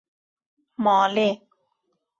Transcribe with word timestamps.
ماله 0.83 1.27